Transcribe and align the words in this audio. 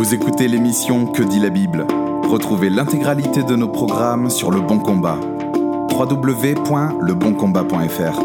Vous 0.00 0.14
écoutez 0.14 0.48
l'émission 0.48 1.04
Que 1.04 1.22
dit 1.22 1.40
la 1.40 1.50
Bible? 1.50 1.86
Retrouvez 2.22 2.70
l'intégralité 2.70 3.42
de 3.42 3.54
nos 3.54 3.68
programmes 3.68 4.30
sur 4.30 4.50
Le 4.50 4.62
Bon 4.62 4.78
Combat. 4.78 5.20
www.leboncombat.fr 5.90 8.20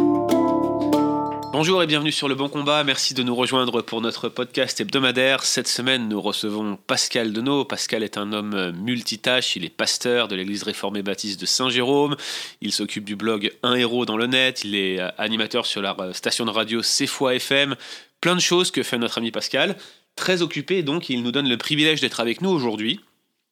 Bonjour 1.51 1.83
et 1.83 1.85
bienvenue 1.85 2.13
sur 2.13 2.29
Le 2.29 2.35
Bon 2.35 2.47
Combat. 2.47 2.85
Merci 2.85 3.13
de 3.13 3.23
nous 3.23 3.35
rejoindre 3.35 3.81
pour 3.81 3.99
notre 3.99 4.29
podcast 4.29 4.79
hebdomadaire. 4.79 5.43
Cette 5.43 5.67
semaine, 5.67 6.07
nous 6.07 6.21
recevons 6.21 6.78
Pascal 6.88 7.33
Denot. 7.33 7.65
Pascal 7.65 8.03
est 8.03 8.17
un 8.17 8.31
homme 8.31 8.71
multitâche. 8.71 9.57
Il 9.57 9.65
est 9.65 9.69
pasteur 9.69 10.29
de 10.29 10.37
l'église 10.37 10.63
réformée 10.63 11.01
baptiste 11.01 11.42
de 11.42 11.46
Saint-Jérôme. 11.46 12.15
Il 12.62 12.71
s'occupe 12.71 13.03
du 13.03 13.17
blog 13.17 13.51
Un 13.63 13.76
héros 13.76 14.05
dans 14.05 14.15
le 14.15 14.28
net. 14.28 14.63
Il 14.63 14.76
est 14.76 15.01
animateur 15.17 15.65
sur 15.65 15.81
la 15.81 15.94
station 16.13 16.45
de 16.45 16.52
radio 16.52 16.81
C'est 16.81 17.03
FM. 17.03 17.76
Plein 18.21 18.35
de 18.35 18.39
choses 18.39 18.71
que 18.71 18.81
fait 18.81 18.98
notre 18.98 19.17
ami 19.17 19.31
Pascal. 19.31 19.76
Très 20.16 20.41
occupé, 20.41 20.84
donc 20.84 21.09
il 21.09 21.23
nous 21.23 21.31
donne 21.31 21.49
le 21.49 21.57
privilège 21.57 22.02
d'être 22.02 22.20
avec 22.20 22.41
nous 22.41 22.49
aujourd'hui. 22.49 23.01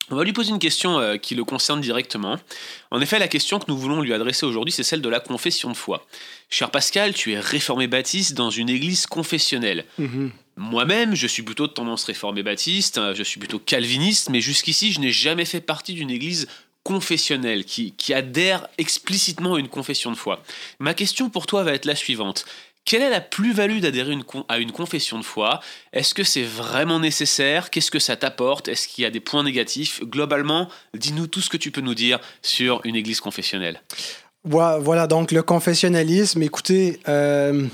On 0.10 0.16
va 0.16 0.24
lui 0.24 0.34
poser 0.34 0.52
une 0.52 0.60
question 0.60 1.00
euh, 1.00 1.18
qui 1.18 1.34
le 1.34 1.46
concerne 1.46 1.80
directement. 1.80 2.38
En 2.92 3.00
effet, 3.00 3.20
la 3.20 3.30
question 3.30 3.60
que 3.60 3.66
nous 3.70 3.78
voulons 3.78 4.02
lui 4.02 4.14
adresser 4.14 4.46
aujourd'hui, 4.46 4.72
c'est 4.72 4.84
celle 4.84 5.02
de 5.02 5.10
la 5.10 5.22
confession 5.22 5.70
de 5.70 5.76
foi. 5.76 6.06
Cher 6.50 6.72
Pascal, 6.72 7.14
tu 7.14 7.32
es 7.32 7.40
réformé 7.40 7.88
baptiste 7.88 8.34
dans 8.34 8.50
une 8.50 8.70
église 8.70 9.08
confessionnelle. 9.08 9.86
Moi-même, 10.58 11.16
je 11.16 11.26
suis 11.26 11.42
plutôt 11.42 11.68
de 11.68 11.72
tendance 11.72 12.04
réformée 12.04 12.44
baptiste, 12.44 12.98
euh, 12.98 13.16
je 13.16 13.24
suis 13.24 13.40
plutôt 13.40 13.60
calviniste, 13.60 14.30
mais 14.30 14.42
jusqu'ici, 14.42 14.92
je 14.92 15.00
n'ai 15.00 15.12
jamais 15.12 15.46
fait 15.46 15.62
partie 15.62 15.94
d'une 15.94 16.12
église 16.12 16.48
confessionnelle 16.84 17.64
qui, 17.64 17.94
qui 17.94 18.14
adhère 18.14 18.68
explicitement 18.78 19.56
à 19.56 19.60
une 19.60 19.70
confession 19.70 20.12
de 20.12 20.18
foi. 20.18 20.44
Ma 20.80 20.94
question 20.94 21.30
pour 21.30 21.48
toi 21.48 21.64
va 21.64 21.74
être 21.74 21.86
la 21.86 21.96
suivante. 21.96 22.46
Quelle 22.86 23.02
est 23.02 23.10
la 23.10 23.22
plus-value 23.22 23.80
d'adhérer 23.80 24.18
à 24.50 24.58
une 24.58 24.72
confession 24.74 25.18
de 25.18 25.24
foi? 25.24 25.62
Est-ce 25.94 26.14
que 26.14 26.24
c'est 26.24 26.44
vraiment 26.44 27.00
nécessaire? 27.00 27.70
Qu'est-ce 27.70 27.90
que 27.92 28.00
ça 28.00 28.16
t'apporte? 28.18 28.68
Est-ce 28.68 28.88
qu'il 28.90 29.04
y 29.04 29.08
a 29.08 29.10
des 29.10 29.22
points 29.22 29.44
négatifs? 29.44 30.02
Globalement, 30.04 30.68
dis-nous 30.94 31.28
tout 31.28 31.40
ce 31.42 31.50
que 31.50 31.58
tu 31.58 31.72
peux 31.72 31.82
nous 31.82 31.96
dire 31.96 32.20
sur 32.42 32.82
une 32.84 32.96
église 32.98 33.22
confessionnelle. 33.22 33.82
Voi- 34.44 34.80
Voilà, 34.80 35.08
donc 35.08 35.32
le 35.32 35.44
confessionnalisme. 35.44 36.44
Écoutez, 36.44 37.00
euh, 37.08 37.66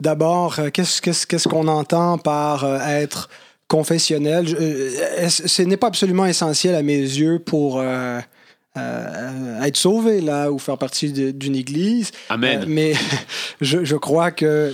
d'abord, 0.00 0.58
euh, 0.58 0.68
qu'est-ce 0.70 1.48
qu'on 1.48 1.66
entend 1.68 2.18
par 2.18 2.64
euh, 2.64 2.78
être 2.80 3.30
confessionnel? 3.68 4.46
Ce 5.30 5.62
n'est 5.62 5.78
pas 5.78 5.86
absolument 5.86 6.26
essentiel 6.26 6.74
à 6.74 6.82
mes 6.82 6.98
yeux 6.98 7.38
pour 7.38 7.82
euh, 8.76 9.62
être 9.62 9.76
sauvé, 9.76 10.20
là, 10.20 10.50
ou 10.50 10.58
faire 10.58 10.78
partie 10.78 11.12
d'une 11.32 11.56
église. 11.56 12.10
Amen. 12.28 12.60
Euh, 12.62 12.64
mais 12.68 12.92
je, 13.60 13.84
je 13.84 13.96
crois 13.96 14.30
que 14.30 14.72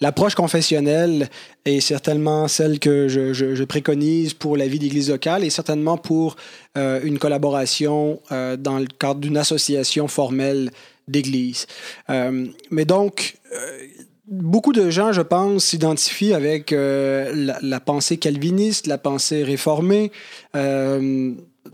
l'approche 0.00 0.34
confessionnelle 0.34 1.28
est 1.64 1.80
certainement 1.80 2.48
celle 2.48 2.78
que 2.78 3.08
je, 3.08 3.32
je- 3.32 3.54
je 3.54 3.64
préconise 3.64 4.34
pour 4.34 4.56
la 4.56 4.66
vie 4.66 4.78
d'église 4.78 5.10
locale 5.10 5.44
et 5.44 5.50
certainement 5.50 5.96
pour 5.98 6.36
euh, 6.78 7.00
une 7.02 7.18
collaboration 7.18 8.20
euh, 8.32 8.56
dans 8.56 8.78
le 8.78 8.86
cadre 8.86 9.20
d'une 9.20 9.36
association 9.36 10.08
formelle 10.08 10.70
d'église. 11.08 11.66
Mais 12.08 12.84
donc, 12.84 13.36
beaucoup 14.28 14.72
de 14.72 14.90
gens, 14.90 15.12
je 15.12 15.20
pense, 15.22 15.64
s'identifient 15.66 16.34
avec 16.34 16.72
la, 16.72 17.58
la 17.62 17.80
pensée 17.80 18.16
calviniste, 18.16 18.88
la 18.88 18.98
pensée 18.98 19.44
réformée. 19.44 20.10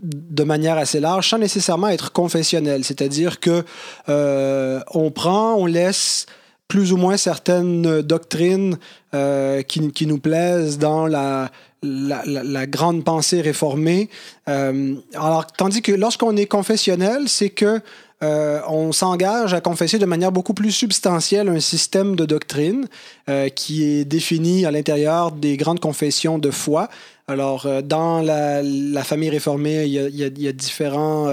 De 0.01 0.43
manière 0.43 0.77
assez 0.77 0.99
large, 0.99 1.29
sans 1.29 1.37
nécessairement 1.37 1.89
être 1.89 2.11
confessionnel. 2.11 2.83
C'est-à-dire 2.83 3.39
que 3.39 3.63
euh, 4.09 4.79
on 4.93 5.11
prend, 5.11 5.55
on 5.55 5.65
laisse 5.65 6.25
plus 6.67 6.91
ou 6.91 6.97
moins 6.97 7.17
certaines 7.17 8.01
doctrines 8.01 8.77
euh, 9.13 9.61
qui, 9.61 9.91
qui 9.91 10.07
nous 10.07 10.19
plaisent 10.19 10.79
dans 10.79 11.05
la, 11.05 11.51
la, 11.83 12.65
grande 12.65 13.03
pensée 13.03 13.41
réformée. 13.41 14.09
Euh, 14.47 14.95
alors, 15.13 15.47
tandis 15.47 15.81
que 15.81 15.91
lorsqu'on 15.91 16.35
est 16.37 16.45
confessionnel, 16.45 17.23
c'est 17.27 17.49
que 17.49 17.81
euh, 18.23 18.61
on 18.69 18.93
s'engage 18.93 19.53
à 19.53 19.59
confesser 19.59 19.99
de 19.99 20.05
manière 20.05 20.31
beaucoup 20.31 20.53
plus 20.53 20.71
substantielle 20.71 21.49
un 21.49 21.59
système 21.59 22.15
de 22.15 22.25
doctrine 22.25 22.87
euh, 23.29 23.49
qui 23.49 23.83
est 23.83 24.05
défini 24.05 24.65
à 24.65 24.71
l'intérieur 24.71 25.33
des 25.33 25.57
grandes 25.57 25.81
confessions 25.81 26.39
de 26.39 26.49
foi. 26.49 26.87
Alors, 27.27 27.67
dans 27.83 28.21
la, 28.21 29.03
famille 29.03 29.29
réformée, 29.29 29.85
il 29.85 29.93
y 29.93 30.47
a, 30.47 30.51
différents, 30.51 31.29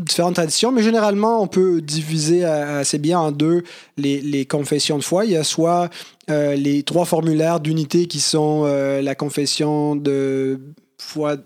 différentes 0.00 0.34
traditions, 0.34 0.72
mais 0.72 0.82
généralement, 0.82 1.42
on 1.42 1.46
peut 1.46 1.80
diviser 1.80 2.44
euh, 2.44 2.80
assez 2.80 2.98
bien 2.98 3.18
en 3.18 3.32
deux 3.32 3.62
les, 3.96 4.20
les 4.20 4.44
confessions 4.46 4.98
de 4.98 5.04
foi. 5.04 5.24
Il 5.24 5.32
y 5.32 5.36
a 5.36 5.44
soit 5.44 5.88
euh, 6.30 6.54
les 6.56 6.82
trois 6.82 7.04
formulaires 7.04 7.60
d'unité 7.60 8.06
qui 8.06 8.20
sont 8.20 8.64
euh, 8.66 9.00
la 9.02 9.14
confession 9.14 9.96
de 9.96 10.58
foi. 10.98 11.36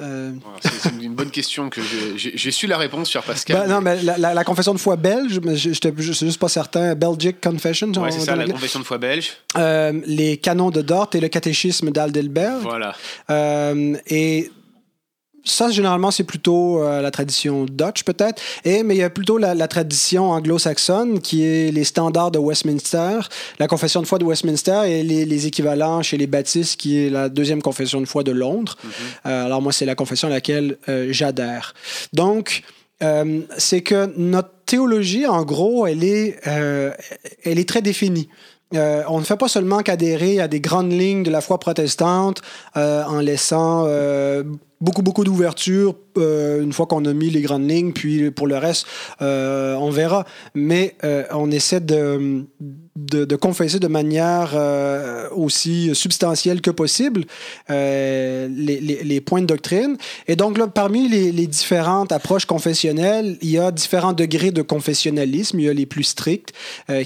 euh, 0.00 0.32
C'est 0.60 0.90
une 1.02 1.14
bonne 1.14 1.30
question 1.30 1.70
que 1.70 1.80
j'ai- 2.16 2.50
su 2.50 2.66
la 2.66 2.78
réponse, 2.78 3.10
cher 3.10 3.22
Pascal. 3.22 3.56
ben, 3.56 3.68
non, 3.74 3.80
mais 3.80 4.02
la, 4.02 4.18
la- 4.18 4.34
la 4.34 4.44
confession 4.44 4.72
de 4.74 4.78
foi 4.78 4.96
belge, 4.96 5.40
mais 5.44 5.56
je 5.56 5.70
je 5.72 6.12
suis 6.12 6.26
juste 6.26 6.40
pas 6.40 6.48
certain. 6.48 6.94
Belgic 6.94 7.40
Confession. 7.40 7.88
Ouais, 7.92 8.10
c'est 8.10 8.20
ça, 8.20 8.34
la 8.34 8.46
confession 8.46 8.80
de 8.80 8.84
foi 8.84 8.98
belge. 8.98 9.32
Les 10.06 10.36
canons 10.38 10.70
de 10.70 10.82
Dort 10.82 11.10
et 11.14 11.20
le 11.20 11.28
catéchisme 11.28 11.90
d'Aldelberg. 11.90 12.62
Voilà. 12.62 12.94
Et 14.08 14.50
ça, 15.44 15.70
généralement, 15.70 16.10
c'est 16.10 16.24
plutôt 16.24 16.82
euh, 16.82 17.02
la 17.02 17.10
tradition 17.10 17.66
Dutch, 17.66 18.02
peut-être. 18.04 18.40
Et, 18.64 18.82
mais 18.82 18.94
il 18.94 18.98
y 18.98 19.02
a 19.02 19.10
plutôt 19.10 19.38
la, 19.38 19.54
la 19.54 19.68
tradition 19.68 20.30
anglo-saxonne, 20.30 21.20
qui 21.20 21.44
est 21.44 21.70
les 21.70 21.84
standards 21.84 22.30
de 22.30 22.38
Westminster, 22.38 23.20
la 23.58 23.68
confession 23.68 24.00
de 24.00 24.06
foi 24.06 24.18
de 24.18 24.24
Westminster 24.24 24.82
et 24.86 25.02
les, 25.02 25.24
les 25.24 25.46
équivalents 25.46 26.02
chez 26.02 26.16
les 26.16 26.26
baptistes, 26.26 26.80
qui 26.80 26.98
est 26.98 27.10
la 27.10 27.28
deuxième 27.28 27.62
confession 27.62 28.00
de 28.00 28.06
foi 28.06 28.22
de 28.22 28.32
Londres. 28.32 28.76
Euh, 29.26 29.46
alors, 29.46 29.60
moi, 29.60 29.72
c'est 29.72 29.86
la 29.86 29.94
confession 29.94 30.28
à 30.28 30.30
laquelle 30.30 30.78
euh, 30.88 31.08
j'adhère. 31.10 31.74
Donc, 32.12 32.62
euh, 33.02 33.40
c'est 33.58 33.82
que 33.82 34.12
notre 34.16 34.50
théologie, 34.66 35.26
en 35.26 35.44
gros, 35.44 35.86
elle 35.86 36.04
est, 36.04 36.38
euh, 36.46 36.90
elle 37.44 37.58
est 37.58 37.68
très 37.68 37.82
définie. 37.82 38.28
Euh, 38.74 39.02
on 39.08 39.20
ne 39.20 39.24
fait 39.24 39.36
pas 39.36 39.48
seulement 39.48 39.82
qu'adhérer 39.82 40.40
à 40.40 40.48
des 40.48 40.60
grandes 40.60 40.90
lignes 40.90 41.22
de 41.22 41.30
la 41.30 41.40
foi 41.40 41.58
protestante 41.58 42.40
euh, 42.76 43.04
en 43.04 43.20
laissant 43.20 43.84
euh, 43.86 44.42
beaucoup, 44.80 45.02
beaucoup 45.02 45.24
d'ouverture 45.24 45.94
euh, 46.16 46.62
une 46.62 46.72
fois 46.72 46.86
qu'on 46.86 47.04
a 47.04 47.12
mis 47.12 47.30
les 47.30 47.40
grandes 47.40 47.68
lignes, 47.68 47.92
puis 47.92 48.30
pour 48.30 48.46
le 48.46 48.56
reste, 48.56 48.86
euh, 49.22 49.74
on 49.74 49.90
verra. 49.90 50.24
Mais 50.54 50.94
euh, 51.04 51.24
on 51.32 51.50
essaie 51.50 51.80
de, 51.80 52.46
confesser 53.40 53.78
de 53.78 53.88
manière 53.88 54.54
aussi 55.32 55.94
substantielle 55.94 56.60
que 56.60 56.70
possible 56.70 57.24
les, 57.68 59.22
points 59.24 59.40
de 59.40 59.46
doctrine. 59.46 59.96
Et 60.28 60.36
donc, 60.36 60.58
là, 60.58 60.66
parmi 60.66 61.08
les, 61.08 61.32
les 61.32 61.46
différentes 61.46 62.12
approches 62.12 62.46
confessionnelles, 62.46 63.36
il 63.42 63.50
y 63.50 63.58
a 63.58 63.70
différents 63.70 64.12
degrés 64.12 64.50
de 64.50 64.62
confessionnalisme. 64.62 65.58
Il 65.58 65.66
y 65.66 65.68
a 65.68 65.72
les 65.72 65.86
plus 65.86 66.04
stricts 66.04 66.52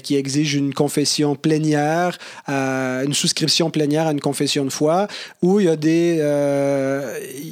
qui 0.03 0.15
exigent 0.15 0.57
une 0.57 0.73
confession 0.73 1.35
plénière, 1.35 2.17
une 2.47 3.13
souscription 3.13 3.69
plénière 3.69 4.07
à 4.07 4.11
une 4.11 4.21
confession 4.21 4.65
de 4.65 4.69
foi, 4.69 5.07
ou 5.41 5.59
il 5.59 5.65
y 5.65 5.69
a 5.69 5.75
des, 5.75 6.19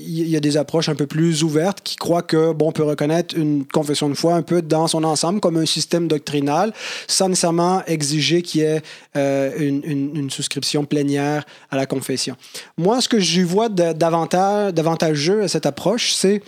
il 0.08 0.30
y 0.30 0.36
a 0.36 0.40
des 0.40 0.58
approches 0.58 0.90
un 0.90 0.96
peu 0.96 1.08
plus 1.08 1.44
ouvertes 1.44 1.82
qui 1.84 1.96
croient 1.96 2.22
que 2.22 2.54
bon, 2.54 2.70
on 2.70 2.72
peut 2.72 2.84
reconnaître 2.84 3.38
une 3.38 3.66
confession 3.66 4.10
de 4.10 4.14
foi 4.16 4.34
un 4.34 4.42
peu 4.42 4.62
dans 4.62 4.88
son 4.88 5.04
ensemble 5.04 5.40
comme 5.40 5.58
un 5.58 5.66
système 5.66 6.08
doctrinal, 6.08 6.74
sans 7.08 7.30
nécessairement 7.30 7.84
exiger 7.86 8.42
qu'il 8.42 8.62
y 8.62 8.64
ait 8.64 8.82
euh, 9.16 9.52
une, 9.58 10.30
souscription 10.30 10.86
plénière 10.86 11.46
à 11.72 11.78
la 11.78 11.86
confession. 11.86 12.36
Moi, 12.78 13.02
ce 13.02 13.10
que 13.10 13.20
j'y 13.20 13.44
vois 13.44 13.70
davantage, 13.70 14.74
davantageux 14.74 15.44
à 15.44 15.48
cette 15.48 15.66
approche, 15.66 16.14
c'est 16.14 16.42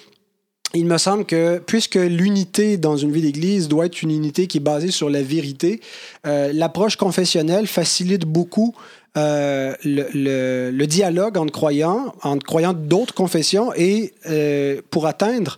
il 0.75 0.85
me 0.85 0.99
semble 0.99 1.25
que 1.25 1.59
puisque 1.65 1.95
l'unité 1.95 2.77
dans 2.77 2.95
une 2.95 3.11
vie 3.11 3.23
d'église 3.23 3.67
doit 3.67 3.87
être 3.87 4.03
une 4.03 4.11
unité 4.11 4.45
qui 4.45 4.57
est 4.57 4.61
basée 4.61 4.91
sur 4.91 5.09
la 5.09 5.23
vérité, 5.23 5.81
euh, 6.27 6.51
l'approche 6.53 6.95
confessionnelle 6.95 7.65
facilite 7.65 8.25
beaucoup 8.25 8.75
euh, 9.17 9.75
le, 9.83 10.85
dialogue 10.85 11.37
entre 11.37 11.51
croyants, 11.51 12.13
entre 12.21 12.45
croyants 12.45 12.73
d'autres 12.73 13.13
confessions 13.13 13.73
et 13.75 14.13
euh, 14.27 14.81
pour 14.91 15.07
atteindre 15.07 15.57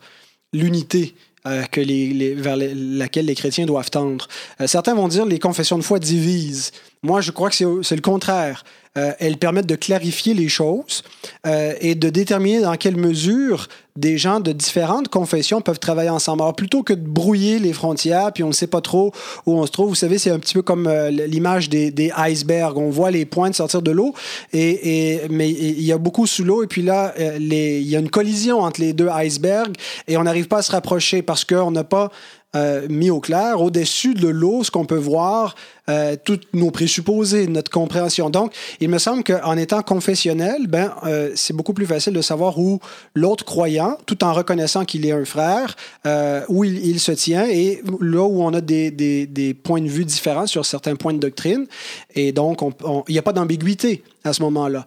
l'unité 0.53 1.15
euh, 1.45 1.63
vers 1.75 2.55
laquelle 2.55 3.25
les 3.25 3.35
chrétiens 3.35 3.65
doivent 3.65 3.89
tendre. 3.89 4.27
Certains 4.65 4.93
vont 4.93 5.07
dire 5.07 5.25
les 5.25 5.39
confessions 5.39 5.77
de 5.77 5.83
foi 5.83 5.99
divisent. 5.99 6.71
Moi, 7.03 7.21
je 7.21 7.31
crois 7.31 7.49
que 7.49 7.83
c'est 7.83 7.95
le 7.95 8.01
contraire. 8.01 8.63
Euh, 8.97 9.13
elles 9.19 9.37
permettent 9.37 9.67
de 9.67 9.75
clarifier 9.75 10.33
les 10.33 10.49
choses 10.49 11.03
euh, 11.47 11.73
et 11.79 11.95
de 11.95 12.09
déterminer 12.09 12.59
dans 12.59 12.75
quelle 12.75 12.97
mesure 12.97 13.69
des 13.95 14.17
gens 14.17 14.41
de 14.41 14.51
différentes 14.51 15.07
confessions 15.07 15.61
peuvent 15.61 15.79
travailler 15.79 16.09
ensemble. 16.09 16.41
Alors, 16.41 16.55
plutôt 16.55 16.83
que 16.83 16.91
de 16.91 17.07
brouiller 17.07 17.59
les 17.59 17.71
frontières, 17.71 18.33
puis 18.33 18.43
on 18.43 18.49
ne 18.49 18.53
sait 18.53 18.67
pas 18.67 18.81
trop 18.81 19.13
où 19.45 19.53
on 19.53 19.65
se 19.65 19.71
trouve, 19.71 19.89
vous 19.89 19.95
savez, 19.95 20.17
c'est 20.17 20.29
un 20.29 20.39
petit 20.39 20.55
peu 20.55 20.61
comme 20.61 20.87
euh, 20.87 21.09
l'image 21.09 21.69
des, 21.69 22.11
icebergs. 22.17 22.77
On 22.77 22.89
voit 22.89 23.11
les 23.11 23.23
pointes 23.23 23.55
sortir 23.55 23.81
de 23.81 23.91
l'eau, 23.91 24.13
et, 24.51 25.21
mais 25.29 25.49
il 25.49 25.83
y 25.83 25.93
a 25.93 25.97
beaucoup 25.97 26.27
sous 26.27 26.43
l'eau, 26.43 26.61
et 26.61 26.67
puis 26.67 26.81
là, 26.81 27.13
il 27.17 27.83
y 27.83 27.95
a 27.95 27.99
une 27.99 28.09
collision 28.09 28.59
entre 28.59 28.81
les 28.81 28.91
deux 28.91 29.09
icebergs, 29.09 29.75
et 30.09 30.17
on 30.17 30.23
n'arrive 30.23 30.47
pas 30.47 30.57
à 30.57 30.61
se 30.63 30.71
rapprocher 30.71 31.21
parce 31.21 31.45
qu'on 31.45 31.71
n'a 31.71 31.85
pas 31.85 32.11
euh, 32.55 32.87
mis 32.89 33.09
au 33.09 33.19
clair, 33.19 33.61
au-dessus 33.61 34.13
de 34.13 34.27
l'eau, 34.27 34.63
ce 34.63 34.71
qu'on 34.71 34.85
peut 34.85 34.95
voir, 34.95 35.55
euh, 35.91 36.15
nos 36.53 36.71
présupposés, 36.71 37.47
notre 37.47 37.71
compréhension. 37.71 38.29
Donc, 38.29 38.53
il 38.79 38.89
me 38.89 38.97
semble 38.97 39.23
qu'en 39.23 39.57
étant 39.57 39.81
confessionnel, 39.81 40.67
ben, 40.67 40.93
euh, 41.05 41.31
c'est 41.35 41.55
beaucoup 41.55 41.73
plus 41.73 41.85
facile 41.85 42.13
de 42.13 42.21
savoir 42.21 42.59
où 42.59 42.79
l'autre 43.15 43.43
croyant, 43.45 43.97
tout 44.05 44.23
en 44.23 44.31
reconnaissant 44.31 44.85
qu'il 44.85 45.05
est 45.05 45.11
un 45.11 45.25
frère, 45.25 45.75
euh, 46.05 46.45
où 46.49 46.63
il, 46.63 46.99
se 46.99 47.11
tient 47.11 47.47
et 47.49 47.81
là 47.99 48.23
où 48.23 48.43
on 48.43 48.53
a 48.53 48.61
des, 48.61 48.91
des, 48.91 49.25
des, 49.25 49.53
points 49.53 49.81
de 49.81 49.87
vue 49.87 50.05
différents 50.05 50.45
sur 50.45 50.65
certains 50.65 50.95
points 50.95 51.13
de 51.13 51.19
doctrine. 51.19 51.65
Et 52.13 52.31
donc, 52.31 52.61
il 53.07 53.11
n'y 53.11 53.19
a 53.19 53.23
pas 53.23 53.33
d'ambiguïté 53.33 54.03
à 54.23 54.33
ce 54.33 54.41
moment-là. 54.43 54.85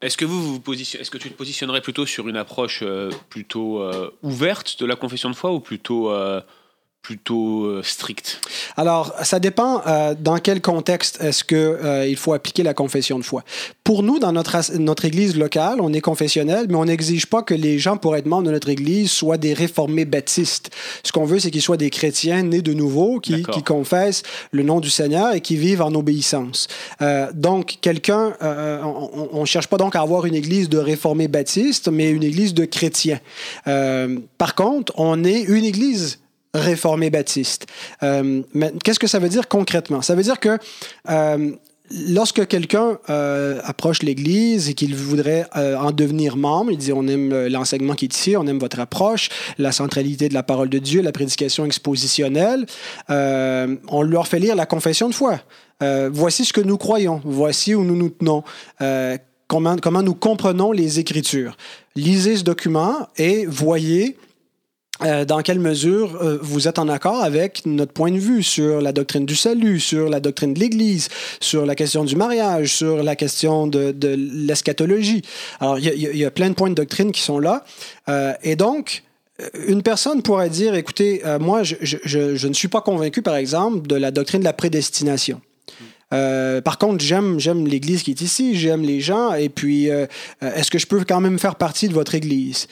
Est-ce 0.00 0.16
que 0.16 0.24
vous, 0.24 0.54
vous 0.54 0.72
est-ce 0.72 1.10
que 1.10 1.18
tu 1.18 1.30
te 1.30 1.36
positionnerais 1.36 1.80
plutôt 1.80 2.06
sur 2.06 2.28
une 2.28 2.36
approche 2.36 2.84
plutôt 3.28 3.82
ouverte 4.22 4.78
de 4.80 4.86
la 4.86 4.94
confession 4.94 5.30
de 5.30 5.34
foi 5.34 5.52
ou 5.52 5.60
plutôt 5.60 6.10
plutôt 7.02 7.64
euh, 7.64 7.82
strict? 7.82 8.40
Alors, 8.76 9.12
ça 9.22 9.40
dépend 9.40 9.82
euh, 9.86 10.14
dans 10.18 10.38
quel 10.38 10.60
contexte 10.60 11.20
est-ce 11.20 11.42
que 11.42 11.56
euh, 11.56 12.06
il 12.06 12.16
faut 12.16 12.32
appliquer 12.32 12.62
la 12.62 12.74
confession 12.74 13.18
de 13.18 13.24
foi. 13.24 13.42
Pour 13.82 14.04
nous, 14.04 14.20
dans 14.20 14.32
notre, 14.32 14.76
notre 14.78 15.04
église 15.04 15.36
locale, 15.36 15.80
on 15.80 15.92
est 15.92 16.00
confessionnel, 16.00 16.66
mais 16.68 16.76
on 16.76 16.84
n'exige 16.84 17.26
pas 17.26 17.42
que 17.42 17.54
les 17.54 17.78
gens, 17.80 17.96
pour 17.96 18.16
être 18.16 18.26
membres 18.26 18.44
de 18.44 18.52
notre 18.52 18.68
église, 18.68 19.10
soient 19.10 19.36
des 19.36 19.52
réformés 19.52 20.04
baptistes. 20.04 20.70
Ce 21.02 21.10
qu'on 21.10 21.24
veut, 21.24 21.40
c'est 21.40 21.50
qu'ils 21.50 21.62
soient 21.62 21.76
des 21.76 21.90
chrétiens 21.90 22.42
nés 22.44 22.62
de 22.62 22.72
nouveau, 22.72 23.18
qui, 23.18 23.42
qui, 23.42 23.62
confessent 23.62 24.22
le 24.52 24.62
nom 24.62 24.80
du 24.80 24.90
Seigneur 24.90 25.34
et 25.34 25.40
qui 25.40 25.56
vivent 25.56 25.82
en 25.82 25.94
obéissance. 25.94 26.68
donc, 27.34 27.78
quelqu'un, 27.80 28.34
on 28.40 29.40
ne 29.40 29.44
cherche 29.44 29.66
pas 29.66 29.76
donc 29.76 29.96
à 29.96 30.00
avoir 30.00 30.26
une 30.26 30.34
église 30.34 30.68
de 30.68 30.78
réformés 30.78 31.28
baptistes, 31.28 31.88
mais 31.88 32.10
une 32.10 32.22
église 32.22 32.54
de 32.54 32.64
chrétiens. 32.64 33.20
par 33.64 34.54
contre, 34.54 34.92
on 34.96 35.24
est 35.24 35.42
une 35.42 35.64
église 35.64 36.21
réformé 36.54 37.10
baptiste. 37.10 37.66
Euh, 38.02 38.42
Qu'est-ce 38.84 38.98
que 38.98 39.06
ça 39.06 39.18
veut 39.18 39.28
dire 39.28 39.48
concrètement? 39.48 40.02
Ça 40.02 40.14
veut 40.14 40.22
dire 40.22 40.38
que 40.40 40.58
euh, 41.08 41.52
lorsque 42.08 42.46
quelqu'un 42.46 42.98
euh, 43.10 43.60
approche 43.64 44.02
l'Église 44.02 44.68
et 44.68 44.74
qu'il 44.74 44.94
voudrait 44.94 45.46
euh, 45.56 45.76
en 45.76 45.92
devenir 45.92 46.36
membre, 46.36 46.72
il 46.72 46.78
dit 46.78 46.92
on 46.92 47.06
aime 47.06 47.32
euh, 47.32 47.48
l'enseignement 47.48 47.94
qui 47.94 48.06
est 48.06 48.14
ici, 48.14 48.36
on 48.36 48.46
aime 48.46 48.58
votre 48.58 48.80
approche, 48.80 49.28
la 49.58 49.72
centralité 49.72 50.28
de 50.28 50.34
la 50.34 50.42
parole 50.42 50.68
de 50.68 50.78
Dieu, 50.78 51.02
la 51.02 51.12
prédication 51.12 51.64
expositionnelle, 51.64 52.66
euh, 53.10 53.76
on 53.88 54.02
leur 54.02 54.28
fait 54.28 54.38
lire 54.38 54.56
la 54.56 54.66
confession 54.66 55.08
de 55.08 55.14
foi. 55.14 55.40
Euh, 55.82 56.10
voici 56.12 56.44
ce 56.44 56.52
que 56.52 56.60
nous 56.60 56.78
croyons, 56.78 57.20
voici 57.24 57.74
où 57.74 57.84
nous 57.84 57.96
nous 57.96 58.10
tenons. 58.10 58.44
Comment, 59.48 59.76
comment 59.76 60.02
nous 60.02 60.14
comprenons 60.14 60.72
les 60.72 60.98
Écritures. 60.98 61.58
Lisez 61.94 62.36
ce 62.36 62.42
document 62.42 63.06
et 63.18 63.44
voyez 63.44 64.16
euh, 65.04 65.24
dans 65.24 65.42
quelle 65.42 65.58
mesure 65.58 66.16
euh, 66.22 66.38
vous 66.40 66.68
êtes 66.68 66.78
en 66.78 66.88
accord 66.88 67.22
avec 67.22 67.66
notre 67.66 67.92
point 67.92 68.10
de 68.10 68.18
vue 68.18 68.42
sur 68.42 68.80
la 68.80 68.92
doctrine 68.92 69.26
du 69.26 69.34
salut, 69.34 69.80
sur 69.80 70.08
la 70.08 70.20
doctrine 70.20 70.54
de 70.54 70.60
l'Église, 70.60 71.08
sur 71.40 71.66
la 71.66 71.74
question 71.74 72.04
du 72.04 72.16
mariage, 72.16 72.74
sur 72.74 73.02
la 73.02 73.16
question 73.16 73.66
de, 73.66 73.92
de 73.92 74.08
l'eschatologie? 74.08 75.22
Alors, 75.60 75.78
il 75.78 76.16
y, 76.16 76.24
a 76.24 76.30
plein 76.30 76.50
de 76.50 76.54
points 76.54 76.70
de 76.70 76.74
doctrine 76.74 77.12
qui 77.12 77.20
sont 77.20 77.38
là. 77.38 77.64
Euh, 78.08 78.32
et 78.42 78.56
donc, 78.56 79.02
une 79.66 79.82
personne 79.82 80.22
pourrait 80.22 80.50
dire, 80.50 80.74
écoutez, 80.74 81.22
moi, 81.40 81.62
je, 81.62 82.46
ne 82.46 82.52
suis 82.52 82.68
pas 82.68 82.80
convaincu, 82.80 83.22
par 83.22 83.36
exemple, 83.36 83.86
de 83.88 83.96
la 83.96 84.10
doctrine 84.10 84.40
de 84.40 84.44
la 84.44 84.52
prédestination. 84.52 85.40
Par 86.10 86.78
contre, 86.78 87.02
j'aime 87.02 87.40
j'aime 87.40 87.66
l'Église 87.66 88.02
qui 88.02 88.10
est 88.10 88.20
ici, 88.20 88.54
j'aime 88.54 88.82
les 88.82 89.00
gens, 89.00 89.32
et 89.32 89.48
puis 89.48 89.86
est-ce 89.86 90.70
que 90.70 90.78
je 90.78 90.86
peux 90.86 91.04
quand 91.04 91.20
même 91.20 91.38
faire 91.38 91.56
partie 91.56 91.88
de 91.88 91.94
votre 91.94 92.14
Église? 92.14 92.68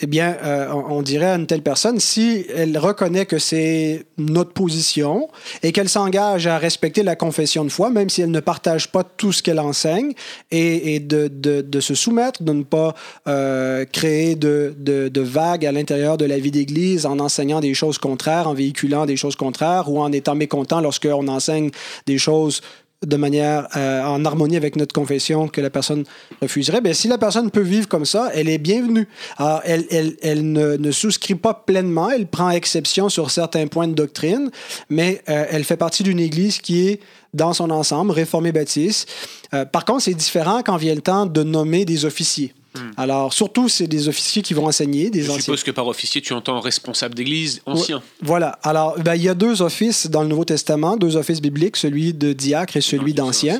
Eh 0.00 0.06
bien, 0.06 0.36
euh, 0.42 0.72
on, 0.72 1.02
dirait 1.02 1.30
à 1.30 1.34
une 1.36 1.46
telle 1.46 1.62
personne, 1.62 2.00
si 2.00 2.46
elle 2.54 2.76
reconnaît 2.78 3.26
que 3.26 3.38
c'est 3.38 4.04
notre 4.18 4.52
position 4.52 5.28
et 5.62 5.72
qu'elle 5.72 5.88
s'engage 5.88 6.46
à 6.46 6.58
respecter 6.58 7.02
la 7.02 7.16
confession 7.16 7.64
de 7.64 7.70
foi, 7.70 7.90
même 7.90 8.10
si 8.10 8.22
elle 8.22 8.30
ne 8.30 8.40
partage 8.40 8.90
pas 8.90 9.04
tout 9.04 9.32
ce 9.32 9.42
qu'elle 9.42 9.60
enseigne, 9.60 10.12
et, 10.50 11.00
de, 11.00 11.28
de, 11.28 11.80
se 11.80 11.94
soumettre, 11.94 12.42
de 12.42 12.52
ne 12.52 12.62
pas 12.62 12.94
euh, 13.28 13.84
créer 13.84 14.34
de, 14.34 14.74
de, 14.76 15.20
vagues 15.20 15.66
à 15.66 15.72
l'intérieur 15.72 16.16
de 16.16 16.24
la 16.24 16.38
vie 16.38 16.50
d'Église 16.50 17.06
en 17.06 17.18
enseignant 17.18 17.60
des 17.60 17.74
choses 17.74 17.98
contraires, 17.98 18.48
en 18.48 18.54
véhiculant 18.54 19.06
des 19.06 19.16
choses 19.16 19.36
contraires 19.36 19.90
ou 19.90 20.00
en 20.00 20.12
étant 20.12 20.34
mécontent 20.34 20.80
lorsqu'on 20.80 21.28
enseigne 21.28 21.70
des 22.06 22.18
choses 22.18 22.62
de 23.06 23.16
manière 23.16 23.66
euh, 23.76 24.02
en 24.04 24.24
harmonie 24.26 24.56
avec 24.56 24.76
notre 24.76 24.94
confession 24.94 25.48
que 25.48 25.60
la 25.60 25.70
personne 25.70 26.04
refuserait, 26.42 26.82
bien, 26.82 26.92
si 26.92 27.08
la 27.08 27.16
personne 27.16 27.50
peut 27.50 27.62
vivre 27.62 27.88
comme 27.88 28.04
ça, 28.04 28.30
elle 28.34 28.48
est 28.48 28.58
bienvenue. 28.58 29.08
Alors, 29.38 29.62
elle, 29.64 29.86
elle, 29.90 30.16
elle 30.20 30.52
ne, 30.52 30.76
ne, 30.76 30.90
souscrit 30.90 31.34
pas 31.34 31.54
pleinement, 31.54 32.10
elle 32.10 32.26
prend 32.26 32.50
exception 32.50 33.08
sur 33.08 33.30
certains 33.30 33.68
points 33.68 33.88
de 33.88 33.94
doctrine, 33.94 34.50
mais 34.90 35.22
euh, 35.30 35.46
elle 35.48 35.64
fait 35.64 35.78
partie 35.78 36.02
d'une 36.02 36.20
église 36.20 36.58
qui 36.58 36.88
est 36.88 37.00
dans 37.32 37.54
son 37.54 37.70
ensemble, 37.70 38.10
réformée 38.10 38.52
baptiste. 38.52 39.08
Euh, 39.54 39.64
par 39.64 39.86
contre, 39.86 40.02
c'est 40.02 40.14
différent 40.14 40.62
quand 40.62 40.76
vient 40.76 40.94
le 40.94 41.00
temps 41.00 41.24
de 41.24 41.42
nommer 41.42 41.86
des 41.86 42.04
officiers. 42.04 42.52
Hmm. 42.74 42.90
Alors, 42.96 43.32
surtout, 43.32 43.68
c'est 43.68 43.86
des 43.86 44.08
officiers 44.08 44.42
qui 44.42 44.54
vont 44.54 44.66
enseigner. 44.66 45.10
Des 45.10 45.22
Je 45.22 45.32
suppose 45.32 45.64
que 45.64 45.70
par 45.70 45.86
officier, 45.86 46.20
tu 46.20 46.32
entends 46.32 46.60
responsable 46.60 47.14
d'église, 47.14 47.62
ancien. 47.66 48.02
Voilà. 48.22 48.58
Alors, 48.62 48.96
ben, 48.98 49.14
il 49.14 49.22
y 49.22 49.28
a 49.28 49.34
deux 49.34 49.62
offices 49.62 50.08
dans 50.08 50.22
le 50.22 50.28
Nouveau 50.28 50.44
Testament, 50.44 50.96
deux 50.96 51.16
offices 51.16 51.40
bibliques, 51.40 51.76
celui 51.76 52.14
de 52.14 52.32
diacre 52.32 52.76
et 52.76 52.80
celui 52.80 53.14
d'ancien. 53.14 53.58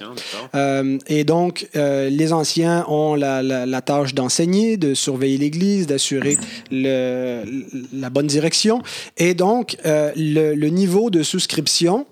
Euh, 0.55 0.99
et 1.07 1.25
donc, 1.25 1.69
euh, 1.77 2.09
les 2.09 2.33
anciens 2.33 2.85
ont 2.89 3.15
la, 3.15 3.43
la, 3.43 3.67
la 3.67 3.81
tâche 3.81 4.15
d'enseigner, 4.15 4.77
de 4.77 4.95
surveiller 4.95 5.39
l'église, 5.39 5.87
d'assurer 5.87 6.37
la 6.71 8.11
bonne 8.11 8.27
direction. 8.27 8.83
Et 9.17 9.35
donc, 9.35 9.77
euh, 9.87 10.13
le, 10.17 10.55
le, 10.55 10.69
niveau 10.69 11.11
de 11.11 11.23
souscription 11.23 12.07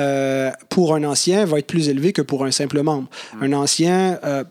euh, 0.00 0.50
pour 0.70 0.94
un 0.94 1.04
ancien 1.04 1.44
va 1.44 1.58
être 1.58 1.66
plus 1.66 1.88
élevé 1.88 2.12
que 2.12 2.22
pour 2.22 2.44
un 2.44 2.50
simple 2.50 2.82
membre. 2.82 3.08
Hmm. 3.34 3.44
Un 3.44 3.52
ancien 3.52 4.18
euh, 4.24 4.44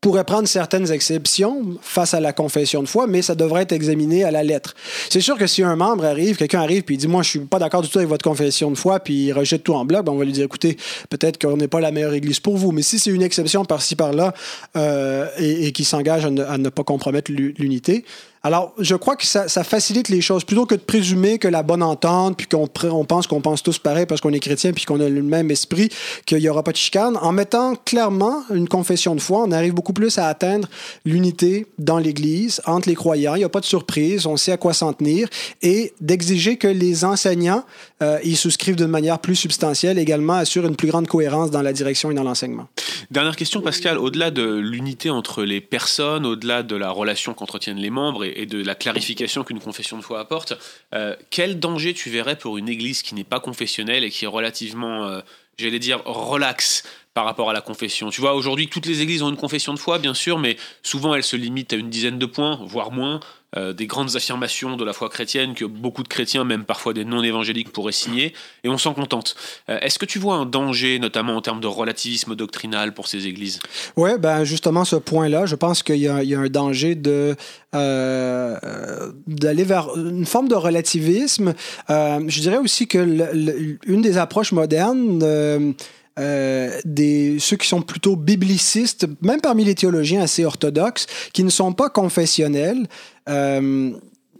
pourrait 0.00 0.24
prendre 0.24 0.46
certaines 0.46 0.92
exceptions 0.92 1.76
face 1.82 2.14
à 2.14 2.20
la 2.20 2.32
confession 2.32 2.82
de 2.82 2.88
foi, 2.88 3.08
mais 3.08 3.20
ça 3.20 3.34
devrait 3.34 3.62
être 3.62 3.72
examiné 3.72 4.22
à 4.22 4.30
la 4.30 4.44
lettre. 4.44 4.74
C'est 5.10 5.20
sûr 5.20 5.36
que 5.36 5.48
si 5.48 5.62
un 5.64 5.74
membre 5.74 6.04
arrive, 6.04 6.36
quelqu'un 6.36 6.60
arrive 6.60 6.82
puis 6.82 6.94
il 6.94 6.98
dit 6.98 7.08
moi 7.08 7.22
je 7.22 7.30
suis 7.30 7.38
pas 7.40 7.58
d'accord 7.58 7.82
du 7.82 7.88
tout 7.88 7.98
avec 7.98 8.08
votre 8.08 8.22
confession 8.22 8.70
de 8.70 8.76
foi 8.76 9.00
puis 9.00 9.26
il 9.26 9.32
rejette 9.32 9.64
tout 9.64 9.74
en 9.74 9.84
bloc, 9.84 10.04
ben 10.04 10.12
on 10.12 10.18
va 10.18 10.24
lui 10.24 10.32
dire 10.32 10.44
écoutez 10.44 10.76
peut-être 11.10 11.40
qu'on 11.40 11.56
n'est 11.56 11.68
pas 11.68 11.80
la 11.80 11.90
meilleure 11.90 12.14
église 12.14 12.38
pour 12.38 12.56
vous, 12.56 12.70
mais 12.70 12.82
si 12.82 13.00
c'est 13.00 13.10
une 13.10 13.22
exception 13.22 13.64
par-ci 13.64 13.96
par-là 13.96 14.34
euh, 14.76 15.26
et, 15.38 15.66
et 15.66 15.72
qui 15.72 15.82
s'engage 15.82 16.24
à, 16.24 16.28
à, 16.28 16.58
ne 16.58 16.68
pas 16.68 16.84
compromettre 16.84 17.32
l'unité, 17.32 18.04
alors, 18.42 18.72
je 18.78 18.94
crois 18.94 19.16
que 19.16 19.26
ça, 19.26 19.48
facilite 19.64 20.08
les 20.08 20.20
choses. 20.20 20.44
Plutôt 20.44 20.64
que 20.64 20.74
de 20.74 20.80
présumer 20.80 21.38
que 21.38 21.48
la 21.48 21.62
bonne 21.62 21.82
entente, 21.82 22.36
puis 22.36 22.46
qu'on 22.46 22.68
on 22.84 23.04
pense 23.04 23.26
qu'on 23.26 23.40
pense 23.40 23.62
tous 23.62 23.78
pareil 23.78 24.06
parce 24.06 24.20
qu'on 24.20 24.32
est 24.32 24.40
chrétien, 24.40 24.72
puis 24.72 24.84
qu'on 24.84 25.00
a 25.00 25.08
le 25.08 25.22
même 25.22 25.50
esprit, 25.50 25.88
qu'il 26.24 26.38
n'y 26.38 26.48
aura 26.48 26.62
pas 26.62 26.72
de 26.72 26.76
chicane, 26.76 27.16
en 27.20 27.32
mettant 27.32 27.74
clairement 27.74 28.44
une 28.54 28.68
confession 28.68 29.14
de 29.14 29.20
foi, 29.20 29.42
on 29.46 29.52
arrive 29.52 29.74
beaucoup 29.74 29.92
plus 29.92 30.18
à 30.18 30.26
atteindre 30.26 30.68
l'unité 31.04 31.66
dans 31.78 31.98
l'Église, 31.98 32.62
entre 32.66 32.88
les 32.88 32.94
croyants. 32.94 33.34
Il 33.34 33.38
n'y 33.38 33.44
a 33.44 33.48
pas 33.48 33.60
de 33.60 33.64
surprise, 33.64 34.26
on 34.26 34.36
sait 34.36 34.52
à 34.52 34.56
quoi 34.56 34.72
s'en 34.72 34.92
tenir, 34.92 35.28
et 35.62 35.92
d'exiger 36.00 36.56
que 36.56 36.68
les 36.68 37.04
enseignants 37.04 37.64
euh, 38.02 38.18
y 38.22 38.36
souscrivent 38.36 38.76
de 38.76 38.86
manière 38.86 39.18
plus 39.18 39.36
substantielle, 39.36 39.98
également 39.98 40.34
assure 40.34 40.64
une 40.66 40.76
plus 40.76 40.88
grande 40.88 41.08
cohérence 41.08 41.50
dans 41.50 41.62
la 41.62 41.72
direction 41.72 42.10
et 42.10 42.14
dans 42.14 42.22
l'enseignement. 42.22 42.68
Dernière 43.10 43.36
question, 43.36 43.60
Pascal. 43.62 43.98
Au-delà 43.98 44.30
de 44.30 44.42
l'unité 44.42 45.10
entre 45.10 45.42
les 45.42 45.60
personnes, 45.60 46.26
au-delà 46.26 46.62
de 46.62 46.76
la 46.76 46.90
relation 46.90 47.34
qu'entretiennent 47.34 47.78
les 47.78 47.90
membres, 47.90 48.27
de 48.46 48.62
la 48.62 48.74
clarification 48.74 49.44
qu'une 49.44 49.60
confession 49.60 49.96
de 49.96 50.02
foi 50.02 50.20
apporte, 50.20 50.54
euh, 50.94 51.16
quel 51.30 51.58
danger 51.58 51.94
tu 51.94 52.10
verrais 52.10 52.36
pour 52.36 52.58
une 52.58 52.68
église 52.68 53.02
qui 53.02 53.14
n'est 53.14 53.24
pas 53.24 53.40
confessionnelle 53.40 54.04
et 54.04 54.10
qui 54.10 54.24
est 54.24 54.28
relativement, 54.28 55.06
euh, 55.06 55.20
j'allais 55.58 55.78
dire, 55.78 56.02
relaxe 56.04 56.84
par 57.18 57.24
rapport 57.24 57.50
à 57.50 57.52
la 57.52 57.60
confession. 57.60 58.10
Tu 58.10 58.20
vois, 58.20 58.34
aujourd'hui, 58.34 58.68
toutes 58.68 58.86
les 58.86 59.02
églises 59.02 59.24
ont 59.24 59.28
une 59.28 59.36
confession 59.36 59.74
de 59.74 59.78
foi, 59.80 59.98
bien 59.98 60.14
sûr, 60.14 60.38
mais 60.38 60.56
souvent 60.84 61.16
elles 61.16 61.24
se 61.24 61.34
limitent 61.34 61.72
à 61.72 61.76
une 61.76 61.90
dizaine 61.90 62.16
de 62.16 62.26
points, 62.26 62.60
voire 62.64 62.92
moins. 62.92 63.18
Euh, 63.56 63.72
des 63.72 63.86
grandes 63.86 64.14
affirmations 64.14 64.76
de 64.76 64.84
la 64.84 64.92
foi 64.92 65.08
chrétienne 65.08 65.54
que 65.54 65.64
beaucoup 65.64 66.02
de 66.02 66.08
chrétiens, 66.08 66.44
même 66.44 66.64
parfois 66.64 66.92
des 66.92 67.06
non-évangéliques, 67.06 67.72
pourraient 67.72 67.92
signer, 67.92 68.34
et 68.62 68.68
on 68.68 68.76
s'en 68.76 68.92
contente. 68.92 69.36
Euh, 69.70 69.78
est-ce 69.80 69.98
que 69.98 70.04
tu 70.04 70.18
vois 70.18 70.34
un 70.34 70.44
danger, 70.44 70.98
notamment 70.98 71.34
en 71.34 71.40
termes 71.40 71.60
de 71.60 71.66
relativisme 71.66 72.36
doctrinal 72.36 72.92
pour 72.92 73.08
ces 73.08 73.26
églises? 73.26 73.58
Oui, 73.96 74.10
ben 74.18 74.44
justement, 74.44 74.84
ce 74.84 74.96
point-là, 74.96 75.46
je 75.46 75.56
pense 75.56 75.82
qu'il 75.82 75.96
y, 75.96 76.08
a 76.08 76.38
un 76.38 76.48
danger 76.48 76.94
de 76.94 77.36
euh, 77.74 79.12
d'aller 79.26 79.64
vers 79.64 79.96
une 79.96 80.26
forme 80.26 80.48
de 80.48 80.54
relativisme. 80.54 81.54
Je 81.88 82.40
dirais 82.40 82.58
aussi 82.58 82.86
que 82.86 82.98
le, 82.98 83.78
une 83.86 84.02
des 84.02 84.18
approches 84.18 84.52
modernes 84.52 85.74
euh, 86.18 86.80
des, 86.84 87.38
ceux 87.38 87.56
qui 87.56 87.68
sont 87.68 87.82
plutôt 87.82 88.16
biblicistes, 88.16 89.06
même 89.22 89.40
parmi 89.40 89.64
les 89.64 89.74
théologiens 89.74 90.22
assez 90.22 90.44
orthodoxes, 90.44 91.06
qui 91.32 91.44
ne 91.44 91.50
sont 91.50 91.72
pas 91.72 91.90
confessionnels, 91.90 92.88
euh, 93.28 93.92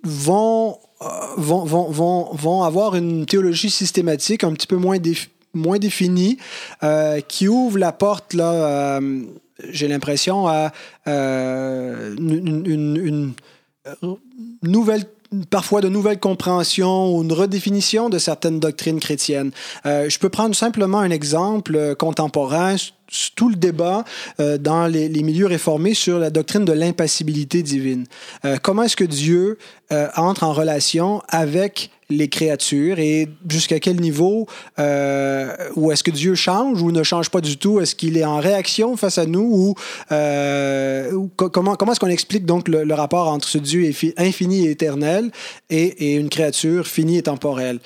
vont, 0.02 0.78
euh, 1.02 1.06
vont, 1.37 1.64
vont, 1.64 1.90
vont, 1.90 2.35
vont 2.35 2.62
avoir 2.62 2.97
une 2.97 3.26
théologie 3.26 3.70
systématique 3.70 4.44
un 4.44 4.52
petit 4.52 4.66
peu 4.66 4.76
moins, 4.76 4.99
moins 5.54 5.78
définie, 5.78 6.38
qui 7.28 7.49
ouvre 7.49 7.78
la 7.78 7.92
porte, 7.92 8.35
là, 8.35 9.00
j'ai 9.70 9.88
l'impression, 9.88 10.49
à 10.49 10.73
une, 11.06 12.64
une, 12.66 12.97
une, 12.97 13.32
nouvelle 14.62 15.04
parfois 15.50 15.80
de 15.80 15.88
nouvelles 15.88 16.20
compréhensions 16.20 17.14
ou 17.14 17.23
une 17.23 17.32
redéfinition 17.32 18.08
de 18.08 18.18
certaines 18.18 18.61
doctrines 18.61 19.00
chrétiennes. 19.00 19.50
Euh, 19.87 20.08
je 20.08 20.18
peux 20.18 20.28
prendre 20.28 20.54
simplement 20.54 20.99
un 20.99 21.11
exemple 21.11 21.76
euh, 21.76 21.94
contemporain 21.94 22.76
tout 23.34 23.48
le 23.48 23.56
débat 23.56 24.04
euh, 24.40 24.58
dans 24.58 24.86
les, 24.86 25.08
milieux 25.08 25.46
réformés 25.46 25.94
sur 25.94 26.18
la 26.18 26.30
doctrine 26.30 26.64
de 26.64 26.72
l'impassibilité 26.72 27.62
divine. 27.62 28.06
Euh, 28.44 28.56
comment 28.62 28.82
est-ce 28.82 28.96
que 28.96 29.04
Dieu 29.04 29.58
euh, 29.92 30.08
entre 30.16 30.44
en 30.44 30.52
relation 30.52 31.22
avec 31.28 31.90
les 32.10 32.28
créatures 32.28 32.98
et 32.98 33.28
jusqu'à 33.50 33.80
quel 33.80 34.00
niveau 34.00 34.46
ou 34.78 35.92
est-ce 35.92 36.02
que 36.02 36.10
Dieu 36.10 36.34
change 36.34 36.80
ou 36.80 36.90
ne 36.90 37.02
change 37.02 37.28
pas 37.28 37.42
du 37.42 37.58
tout? 37.58 37.80
Est-ce 37.80 37.94
qu'il 37.94 38.16
est 38.16 38.24
en 38.24 38.38
réaction 38.38 38.96
face 38.96 39.18
à 39.18 39.26
nous 39.26 39.74
ou, 40.10 41.28
comment 41.36 41.76
comment 41.76 41.92
est-ce 41.92 42.00
qu'on 42.00 42.06
explique 42.06 42.46
donc 42.46 42.68
le, 42.68 42.94
rapport 42.94 43.28
entre 43.28 43.46
ce 43.46 43.58
Dieu 43.58 43.92
infini 44.16 44.66
et 44.66 44.70
éternel 44.70 45.30
et, 45.68 46.14
une 46.14 46.30
créature 46.30 46.86
finie 46.86 47.18
et 47.18 47.22
temporelle? 47.22 47.78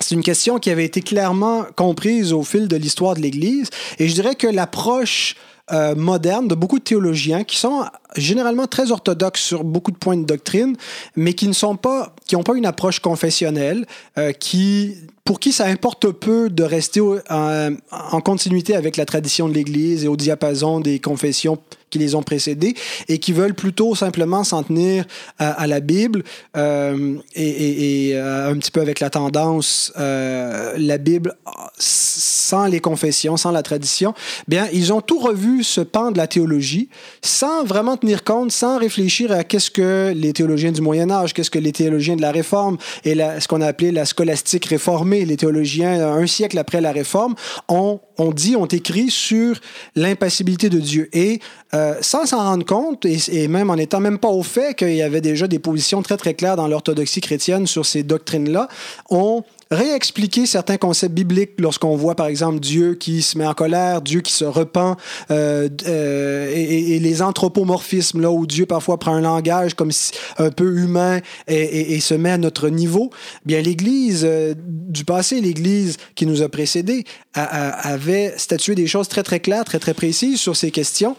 C'est 0.00 0.14
une 0.14 0.22
question 0.22 0.58
qui 0.58 0.70
avait 0.70 0.84
été 0.84 1.02
clairement 1.02 1.64
comprise 1.76 2.32
au 2.32 2.42
fil 2.42 2.68
de 2.68 2.76
l'histoire 2.76 3.14
de 3.14 3.20
l'Église. 3.20 3.68
Et 3.98 4.08
je 4.08 4.14
dirais 4.14 4.34
que 4.34 4.46
l'approche 4.46 5.36
euh, 5.72 5.94
moderne 5.94 6.48
de 6.48 6.54
beaucoup 6.54 6.78
de 6.78 6.84
théologiens 6.84 7.44
qui 7.44 7.56
sont 7.56 7.84
généralement 8.16 8.66
très 8.66 8.90
orthodoxes 8.90 9.42
sur 9.42 9.62
beaucoup 9.62 9.92
de 9.92 9.96
points 9.96 10.16
de 10.16 10.24
doctrine, 10.24 10.74
mais 11.14 11.34
qui 11.34 11.46
ne 11.46 11.52
sont 11.52 11.76
pas, 11.76 12.16
qui 12.26 12.34
n'ont 12.34 12.42
pas 12.42 12.56
une 12.56 12.66
approche 12.66 12.98
confessionnelle, 12.98 13.86
euh, 14.18 14.32
qui 14.32 14.96
pour 15.24 15.38
qui 15.38 15.52
ça 15.52 15.66
importe 15.66 16.10
peu 16.10 16.50
de 16.50 16.64
rester 16.64 17.00
en, 17.00 17.70
en 17.92 18.20
continuité 18.20 18.74
avec 18.74 18.96
la 18.96 19.04
tradition 19.04 19.48
de 19.48 19.54
l'Église 19.54 20.04
et 20.04 20.08
au 20.08 20.16
diapason 20.16 20.80
des 20.80 20.98
confessions 20.98 21.58
qui 21.90 21.98
les 21.98 22.14
ont 22.14 22.22
précédés 22.22 22.74
et 23.08 23.18
qui 23.18 23.32
veulent 23.32 23.54
plutôt 23.54 23.94
simplement 23.94 24.44
s'en 24.44 24.62
tenir 24.62 25.04
à, 25.38 25.50
à, 25.50 25.66
la 25.66 25.80
Bible 25.80 26.22
euh, 26.56 27.16
et, 27.34 27.42
et, 27.42 28.08
et 28.08 28.16
euh, 28.16 28.50
un 28.50 28.56
petit 28.56 28.70
peu 28.70 28.80
avec 28.80 29.00
la 29.00 29.10
tendance 29.10 29.92
euh, 29.98 30.74
la 30.76 30.98
Bible 30.98 31.36
sans 31.78 32.66
les 32.66 32.80
confessions, 32.80 33.36
sans 33.36 33.52
la 33.52 33.62
tradition. 33.62 34.14
Bien, 34.48 34.68
ils 34.72 34.92
ont 34.92 35.00
tout 35.00 35.18
revu 35.18 35.62
ce 35.62 35.80
pan 35.80 36.10
de 36.10 36.18
la 36.18 36.26
théologie 36.26 36.88
sans 37.22 37.64
vraiment 37.64 37.96
tenir 37.96 38.24
compte, 38.24 38.52
sans 38.52 38.78
réfléchir 38.78 39.32
à 39.32 39.44
qu'est-ce 39.44 39.70
que 39.70 40.12
les 40.14 40.32
théologiens 40.32 40.72
du 40.72 40.80
Moyen 40.80 41.10
Âge, 41.10 41.32
qu'est-ce 41.32 41.50
que 41.50 41.58
les 41.58 41.72
théologiens 41.72 42.16
de 42.16 42.22
la 42.22 42.32
Réforme 42.32 42.76
et 43.04 43.14
la, 43.14 43.40
ce 43.40 43.48
qu'on 43.48 43.60
a 43.60 43.66
appelé 43.66 43.92
la 43.92 44.04
scolastique 44.04 44.66
réformée, 44.66 45.24
les 45.24 45.36
théologiens 45.36 46.00
un 46.12 46.26
siècle 46.26 46.58
après 46.58 46.80
la 46.80 46.92
Réforme 46.92 47.34
ont, 47.68 48.00
ont 48.20 48.32
dit, 48.32 48.56
ont 48.56 48.66
écrit 48.66 49.10
sur 49.10 49.58
l'impassibilité 49.96 50.68
de 50.68 50.78
Dieu. 50.78 51.08
Et 51.12 51.40
euh, 51.74 51.94
sans 52.00 52.26
s'en 52.26 52.38
rendre 52.38 52.66
compte, 52.66 53.04
et, 53.04 53.18
et, 53.32 53.48
même 53.48 53.70
en 53.70 53.76
étant 53.76 54.00
même 54.00 54.18
pas 54.18 54.28
au 54.28 54.42
fait 54.42 54.74
qu'il 54.76 54.94
y 54.94 55.02
avait 55.02 55.20
déjà 55.20 55.46
des 55.46 55.58
positions 55.58 56.02
très 56.02 56.16
très 56.16 56.34
claires 56.34 56.56
dans 56.56 56.68
l'orthodoxie 56.68 57.20
chrétienne 57.20 57.66
sur 57.66 57.86
ces 57.86 58.02
doctrines-là, 58.02 58.68
ont 59.08 59.44
réexpliquer 59.70 60.46
certains 60.46 60.78
concepts 60.78 61.14
bibliques 61.14 61.52
lorsqu'on 61.58 61.96
voit 61.96 62.16
par 62.16 62.26
exemple 62.26 62.58
Dieu 62.58 62.94
qui 62.94 63.22
se 63.22 63.38
met 63.38 63.46
en 63.46 63.54
colère, 63.54 64.02
Dieu 64.02 64.20
qui 64.20 64.32
se 64.32 64.44
repent, 64.44 64.96
euh, 65.30 65.68
euh, 65.86 66.50
et, 66.52 66.96
et, 66.96 66.98
les 66.98 67.22
anthropomorphismes 67.22 68.20
là 68.20 68.30
où 68.30 68.46
Dieu 68.46 68.66
parfois 68.66 68.98
prend 68.98 69.14
un 69.14 69.20
langage 69.20 69.74
comme 69.74 69.92
si, 69.92 70.12
un 70.38 70.50
peu 70.50 70.76
humain 70.78 71.20
et, 71.46 71.54
et, 71.54 71.94
et, 71.94 72.00
se 72.00 72.14
met 72.14 72.30
à 72.30 72.38
notre 72.38 72.68
niveau. 72.68 73.10
Bien 73.44 73.60
l'Église 73.60 74.22
euh, 74.24 74.54
du 74.56 75.04
passé, 75.04 75.40
l'Église 75.40 75.98
qui 76.16 76.26
nous 76.26 76.42
a 76.42 76.48
précédés, 76.48 77.04
a, 77.34 77.44
a, 77.44 77.92
avait 77.92 78.34
statué 78.36 78.74
des 78.74 78.88
choses 78.88 79.08
très 79.08 79.22
très 79.22 79.38
claires, 79.38 79.64
très 79.64 79.78
très 79.78 79.94
précises 79.94 80.40
sur 80.40 80.56
ces 80.56 80.72
questions. 80.72 81.16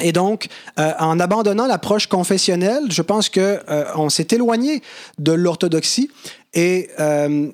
Et 0.00 0.12
donc, 0.12 0.48
euh, 0.78 0.92
en 0.98 1.20
abandonnant 1.20 1.66
l'approche 1.66 2.06
confessionnelle, 2.06 2.84
je 2.90 3.02
pense 3.02 3.28
que 3.28 3.60
euh, 3.68 3.84
on 3.96 4.08
s'est 4.08 4.28
éloigné 4.32 4.82
de 5.18 5.32
l'orthodoxie 5.32 6.10
et 6.54 6.88
euh, 6.98 7.48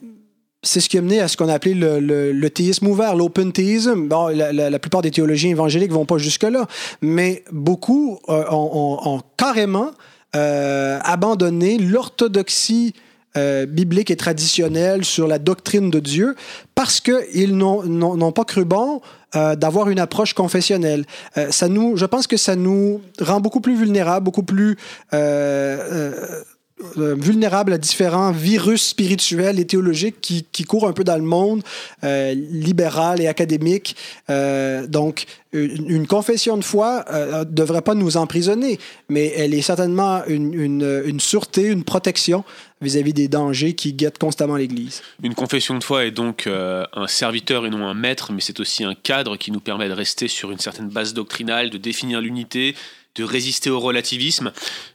c'est 0.62 0.81
ce 0.81 0.88
qui 0.88 0.99
a 0.99 1.03
mené 1.03 1.21
à 1.21 1.29
ce 1.29 1.37
qu'on 1.37 1.49
a 1.49 1.55
appelé 1.55 1.75
le, 1.75 2.49
théisme 2.49 2.87
ouvert, 2.87 3.15
l'open 3.15 3.53
théisme. 3.53 4.09
Bon, 4.09 4.29
la, 4.29 4.79
plupart 4.79 5.03
des 5.03 5.11
théologiens 5.11 5.50
évangéliques 5.50 5.93
vont 5.93 6.07
pas 6.07 6.19
jusque-là, 6.19 6.67
mais 7.03 7.45
beaucoup 7.53 8.19
ont, 8.26 8.45
ont, 8.50 8.99
ont, 9.05 9.21
carrément 9.37 9.91
abandonné 10.33 11.79
l'orthodoxie 11.79 12.95
euh, 13.37 13.66
biblique 13.66 14.11
et 14.11 14.16
traditionnelle 14.16 15.05
sur 15.05 15.26
la 15.26 15.38
doctrine 15.38 15.90
de 15.90 16.00
Dieu 16.00 16.37
parce 16.75 17.00
qu'ils 17.00 17.57
n'ont 17.57 18.33
pas 18.33 18.45
cru 18.45 18.64
bon 18.64 19.00
euh, 19.35 19.57
d'avoir 19.57 19.90
une 19.90 19.99
approche 19.99 20.35
confessionnelle. 20.35 21.05
Euh, 21.37 21.50
ça 21.50 21.69
nous, 21.69 21.97
je 21.97 22.07
pense 22.07 22.26
que 22.26 22.37
ça 22.37 22.57
nous 22.57 23.00
rend 23.21 23.40
beaucoup 23.40 23.61
plus 23.61 23.76
vulnérables, 23.76 24.25
beaucoup 24.25 24.43
plus 24.43 24.76
euh, 26.99 27.14
vulnérables 27.18 27.73
à 27.73 27.78
différents 27.78 28.33
virus 28.33 28.88
spirituels 28.88 29.59
et 29.59 29.64
théologiques 29.64 30.21
qui, 30.21 30.45
qui 30.52 30.64
courent 30.64 30.87
un 30.87 30.92
peu 30.92 31.04
dans 31.04 31.16
le 31.16 31.23
monde 31.23 31.62
euh, 32.04 32.35
libéral 32.35 33.18
et 33.23 33.28
académique. 33.28 33.97
Euh, 34.28 34.87
donc, 34.87 35.25
une, 35.54 36.06
confession 36.06 36.59
de 36.59 36.64
foi 36.64 37.06
ne 37.11 37.45
devrait 37.45 37.80
pas 37.80 37.95
nous 37.95 38.18
emprisonner, 38.18 38.78
mais 39.09 39.33
elle 39.38 39.54
est 39.54 39.62
certainement 39.62 40.23
une, 40.26 40.52
une, 40.52 41.18
sûreté, 41.18 41.68
une 41.68 41.83
protection 41.83 42.45
vis-à-vis 42.83 43.12
-vis 43.12 43.14
des 43.14 43.28
dangers 43.28 43.73
qui 43.73 43.95
guettent 43.95 44.18
constamment 44.18 44.56
l'Église. 44.56 45.00
Une 45.23 45.35
confession 45.35 45.78
de 45.78 45.83
foi 45.83 46.04
est 46.04 46.11
donc 46.11 46.47
un 46.47 47.06
serviteur 47.06 47.64
et 47.64 47.71
non 47.71 47.87
un 47.87 47.95
maître, 47.95 48.33
mais 48.35 48.42
c'est 48.42 48.61
aussi 48.61 48.85
un 48.85 48.95
cadre 48.95 49.38
qui 49.38 49.50
nous 49.50 49.61
permet 49.61 49.88
de 49.88 49.95
rester 49.95 50.28
sur 50.28 50.50
une 50.50 50.59
certaine 50.59 50.90
base 50.90 51.14
doctrinale, 51.14 51.71
de 51.71 51.78
définir 51.78 52.21
l'unité, 52.21 52.75
de 53.16 53.25
résister 53.25 53.70
au 53.70 53.80
relativisme. 53.80 54.52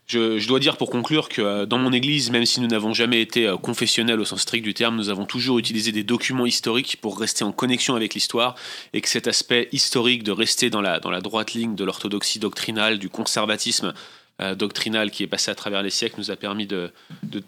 Je, 0.07 0.47
dois 0.47 0.59
dire 0.59 0.77
pour 0.77 0.89
conclure 0.89 1.29
que 1.29 1.41
euh, 1.41 1.65
dans 1.65 1.77
mon 1.77 1.91
église, 1.91 2.31
même 2.31 2.45
si 2.45 2.59
nous 2.59 2.67
n'avons 2.67 2.93
jamais 2.93 3.21
été 3.21 3.47
euh, 3.47 3.57
confessionnels 3.57 4.19
au 4.19 4.25
sens 4.25 4.41
strict 4.41 4.63
du 4.63 4.73
terme, 4.73 4.95
nous 4.95 5.09
avons 5.09 5.25
toujours 5.25 5.57
utilisé 5.59 5.91
des 5.91 6.03
documents 6.03 6.45
historiques 6.45 6.97
pour 7.01 7.19
rester 7.19 7.43
en 7.43 7.51
connexion 7.51 7.95
avec 7.95 8.13
l'histoire 8.13 8.55
et 8.93 9.01
que 9.01 9.09
cet 9.09 9.27
aspect 9.27 9.69
historique 9.71 10.23
de 10.23 10.31
rester 10.31 10.69
dans 10.69 10.81
la, 10.81 10.99
dans 10.99 11.11
la 11.11 11.21
droite 11.21 11.53
ligne 11.53 11.75
de 11.75 11.83
l'orthodoxie 11.83 12.39
doctrinale, 12.39 12.99
du 12.99 13.09
conservatisme, 13.09 13.93
euh, 14.41 14.55
doctrinale 14.55 15.12
qui 15.12 15.24
est 15.24 15.27
passée 15.27 15.51
à 15.51 15.55
travers 15.55 15.83
les 15.83 15.89
siècles 15.89 16.15
nous 16.17 16.31
a 16.31 16.36
permis 16.36 16.65
de, 16.65 16.91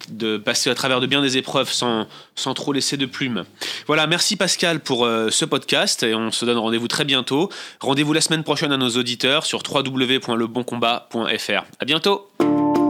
de, 0.09 0.37
passer 0.37 0.69
à 0.69 0.75
travers 0.75 0.99
de 0.99 1.07
bien 1.07 1.21
des 1.21 1.37
épreuves 1.37 1.71
sans, 1.71 2.07
sans 2.35 2.53
trop 2.53 2.73
laisser 2.73 2.97
de 2.97 3.05
plumes. 3.05 3.45
Voilà, 3.87 4.07
merci 4.07 4.35
Pascal 4.35 4.79
pour 4.79 5.05
euh, 5.05 5.29
ce 5.29 5.45
podcast 5.45 6.03
et 6.03 6.13
on 6.13 6.31
se 6.31 6.45
donne 6.45 6.57
rendez-vous 6.57 6.87
très 6.87 7.05
bientôt. 7.05 7.49
Rendez-vous 7.79 8.13
la 8.13 8.21
semaine 8.21 8.43
prochaine 8.43 8.71
à 8.71 8.77
nos 8.77 8.89
auditeurs 8.89 9.45
sur 9.45 9.61
www.leboncombat.fr. 9.67 11.63
À 11.79 11.85
bientôt. 11.85 12.29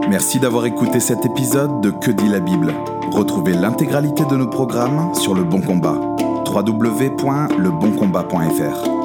Merci 0.08 0.38
d'avoir 0.38 0.66
écouté 0.66 1.00
cet 1.00 1.24
épisode 1.24 1.80
de 1.80 1.90
Que 1.90 2.10
dit 2.10 2.28
la 2.28 2.40
Bible. 2.40 2.74
Retrouvez 3.10 3.54
l'intégralité 3.54 4.24
de 4.24 4.36
nos 4.36 4.48
programmes 4.48 5.14
sur 5.14 5.34
Le 5.34 5.44
Bon 5.44 5.60
Combat. 5.60 5.98
www.leboncombat.fr. 6.46 9.03